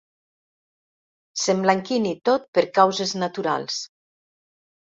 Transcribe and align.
S'emblanquini 1.43 2.15
tot 2.31 2.49
per 2.59 2.65
causes 2.79 3.15
naturals. 3.25 3.81